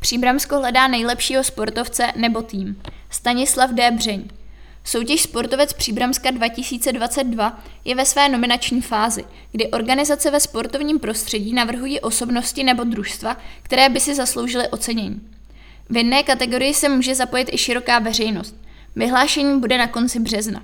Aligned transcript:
Příbramsko 0.00 0.58
hledá 0.58 0.88
nejlepšího 0.88 1.44
sportovce 1.44 2.12
nebo 2.16 2.42
tým. 2.42 2.82
Stanislav 3.10 3.70
D. 3.70 3.90
Břeň. 3.90 4.28
Soutěž 4.84 5.22
Sportovec 5.22 5.72
Příbramska 5.72 6.30
2022 6.30 7.62
je 7.84 7.94
ve 7.94 8.04
své 8.04 8.28
nominační 8.28 8.80
fázi, 8.80 9.24
kdy 9.52 9.70
organizace 9.70 10.30
ve 10.30 10.40
sportovním 10.40 10.98
prostředí 10.98 11.52
navrhují 11.52 12.00
osobnosti 12.00 12.64
nebo 12.64 12.84
družstva, 12.84 13.36
které 13.62 13.88
by 13.88 14.00
si 14.00 14.14
zasloužily 14.14 14.68
ocenění. 14.68 15.20
V 15.90 15.96
jedné 15.96 16.22
kategorii 16.22 16.74
se 16.74 16.88
může 16.88 17.14
zapojit 17.14 17.48
i 17.52 17.58
široká 17.58 17.98
veřejnost. 17.98 18.56
Vyhlášení 18.96 19.60
bude 19.60 19.78
na 19.78 19.86
konci 19.86 20.20
března. 20.20 20.62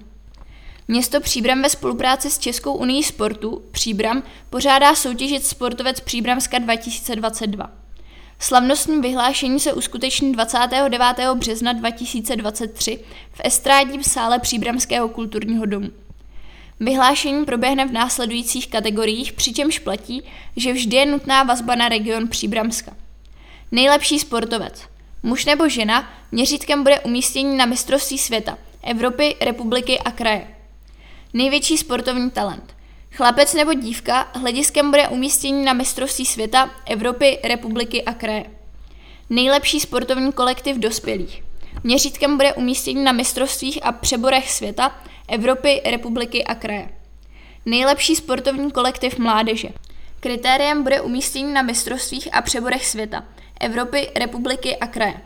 Město 0.88 1.20
Příbram 1.20 1.62
ve 1.62 1.70
spolupráci 1.70 2.30
s 2.30 2.38
Českou 2.38 2.74
unii 2.74 3.02
sportu 3.02 3.62
Příbram 3.70 4.22
pořádá 4.50 4.94
soutěžit 4.94 5.46
Sportovec 5.46 6.00
Příbramska 6.00 6.58
2022. 6.58 7.85
Slavnostní 8.38 9.00
vyhlášení 9.00 9.60
se 9.60 9.72
uskuteční 9.72 10.32
29. 10.32 11.00
března 11.34 11.72
2023 11.72 13.00
v 13.32 13.40
estrádním 13.44 14.04
sále 14.04 14.38
Příbramského 14.38 15.08
kulturního 15.08 15.66
domu. 15.66 15.88
Vyhlášení 16.80 17.44
proběhne 17.44 17.86
v 17.86 17.92
následujících 17.92 18.68
kategoriích, 18.68 19.32
přičemž 19.32 19.78
platí, 19.78 20.22
že 20.56 20.72
vždy 20.72 20.96
je 20.96 21.06
nutná 21.06 21.42
vazba 21.42 21.74
na 21.74 21.88
region 21.88 22.28
Příbramska. 22.28 22.96
Nejlepší 23.72 24.18
sportovec. 24.18 24.82
Muž 25.22 25.44
nebo 25.44 25.68
žena 25.68 26.10
měřítkem 26.32 26.82
bude 26.82 27.00
umístění 27.00 27.56
na 27.56 27.66
mistrovství 27.66 28.18
světa, 28.18 28.58
Evropy, 28.82 29.36
republiky 29.40 29.98
a 29.98 30.10
kraje. 30.10 30.48
Největší 31.34 31.78
sportovní 31.78 32.30
talent. 32.30 32.75
Chlapec 33.12 33.54
nebo 33.54 33.72
dívka 33.72 34.28
hlediskem 34.34 34.90
bude 34.90 35.08
umístění 35.08 35.64
na 35.64 35.72
mistrovství 35.72 36.26
světa, 36.26 36.70
Evropy, 36.86 37.38
republiky 37.44 38.04
a 38.04 38.14
kraje. 38.14 38.44
Nejlepší 39.30 39.80
sportovní 39.80 40.32
kolektiv 40.32 40.76
dospělých. 40.76 41.42
Měřítkem 41.84 42.36
bude 42.36 42.52
umístění 42.52 43.04
na 43.04 43.12
mistrovstvích 43.12 43.78
a 43.82 43.92
přeborech 43.92 44.50
světa, 44.50 45.00
Evropy, 45.28 45.82
republiky 45.84 46.44
a 46.44 46.54
kraje. 46.54 46.88
Nejlepší 47.66 48.16
sportovní 48.16 48.70
kolektiv 48.70 49.18
mládeže. 49.18 49.68
Kritériem 50.20 50.82
bude 50.82 51.00
umístění 51.00 51.52
na 51.52 51.62
mistrovstvích 51.62 52.28
a 52.32 52.42
přeborech 52.42 52.86
světa, 52.86 53.24
Evropy, 53.60 54.08
republiky 54.16 54.76
a 54.76 54.86
kraje. 54.86 55.20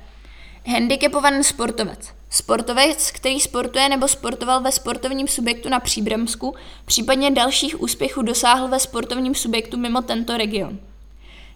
Handicapovaný 0.66 1.44
sportovec. 1.44 2.12
Sportovec, 2.30 3.10
který 3.10 3.40
sportuje 3.40 3.88
nebo 3.88 4.08
sportoval 4.08 4.60
ve 4.60 4.72
sportovním 4.72 5.28
subjektu 5.28 5.68
na 5.68 5.80
Příbramsku, 5.80 6.54
případně 6.84 7.30
dalších 7.30 7.80
úspěchů 7.80 8.22
dosáhl 8.22 8.68
ve 8.68 8.80
sportovním 8.80 9.34
subjektu 9.34 9.76
mimo 9.76 10.02
tento 10.02 10.36
region. 10.36 10.78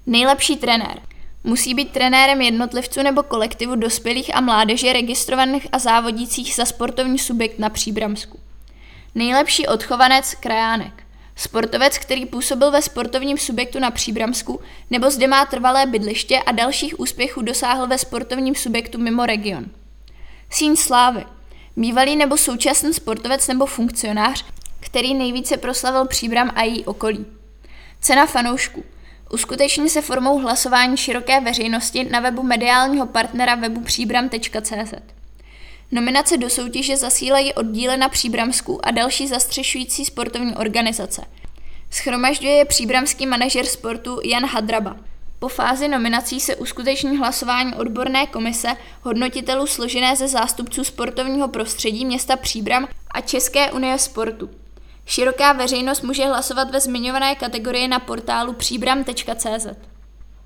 Nejlepší 0.06 0.56
trenér. 0.56 1.00
Musí 1.44 1.74
být 1.74 1.90
trenérem 1.90 2.42
jednotlivců 2.42 3.02
nebo 3.02 3.22
kolektivu 3.22 3.76
dospělých 3.76 4.36
a 4.36 4.40
mládeže 4.40 4.92
registrovaných 4.92 5.66
a 5.72 5.78
závodících 5.78 6.54
za 6.54 6.64
sportovní 6.64 7.18
subjekt 7.18 7.58
na 7.58 7.70
Příbramsku. 7.70 8.38
Nejlepší 9.14 9.66
odchovanec 9.66 10.34
krajánek. 10.34 11.03
Sportovec, 11.36 11.98
který 11.98 12.26
působil 12.26 12.70
ve 12.70 12.82
sportovním 12.82 13.38
subjektu 13.38 13.78
na 13.78 13.90
Příbramsku 13.90 14.60
nebo 14.90 15.10
zde 15.10 15.26
má 15.26 15.46
trvalé 15.46 15.86
bydliště 15.86 16.38
a 16.38 16.52
dalších 16.52 17.00
úspěchů 17.00 17.42
dosáhl 17.42 17.86
ve 17.86 17.98
sportovním 17.98 18.54
subjektu 18.54 18.98
mimo 18.98 19.26
region. 19.26 19.64
Síň 20.50 20.76
slávy. 20.76 21.24
Bývalý 21.76 22.16
nebo 22.16 22.36
současný 22.36 22.94
sportovec 22.94 23.48
nebo 23.48 23.66
funkcionář, 23.66 24.44
který 24.80 25.14
nejvíce 25.14 25.56
proslavil 25.56 26.06
Příbram 26.06 26.50
a 26.54 26.62
její 26.62 26.84
okolí. 26.84 27.26
Cena 28.00 28.26
fanoušků. 28.26 28.84
Uskuteční 29.32 29.88
se 29.88 30.02
formou 30.02 30.38
hlasování 30.38 30.96
široké 30.96 31.40
veřejnosti 31.40 32.04
na 32.04 32.20
webu 32.20 32.42
mediálního 32.42 33.06
partnera 33.06 33.54
webu 33.54 33.80
příbram.cz. 33.80 35.13
Nominace 35.92 36.36
do 36.36 36.50
soutěže 36.50 36.96
zasílají 36.96 37.54
oddíly 37.54 37.96
na 37.96 38.08
Příbramsku 38.08 38.86
a 38.86 38.90
další 38.90 39.28
zastřešující 39.28 40.04
sportovní 40.04 40.54
organizace. 40.54 41.22
Schromažďuje 41.90 42.54
je 42.54 42.64
příbramský 42.64 43.26
manažer 43.26 43.66
sportu 43.66 44.20
Jan 44.24 44.46
Hadraba. 44.46 44.96
Po 45.38 45.48
fázi 45.48 45.88
nominací 45.88 46.40
se 46.40 46.56
uskuteční 46.56 47.16
hlasování 47.16 47.74
odborné 47.74 48.26
komise 48.26 48.68
hodnotitelů 49.02 49.66
složené 49.66 50.16
ze 50.16 50.28
zástupců 50.28 50.84
sportovního 50.84 51.48
prostředí 51.48 52.04
města 52.04 52.36
Příbram 52.36 52.88
a 53.10 53.20
České 53.20 53.72
unie 53.72 53.98
sportu. 53.98 54.50
Široká 55.06 55.52
veřejnost 55.52 56.02
může 56.02 56.26
hlasovat 56.26 56.70
ve 56.70 56.80
zmiňované 56.80 57.34
kategorii 57.34 57.88
na 57.88 57.98
portálu 57.98 58.52
příbram.cz. 58.52 59.66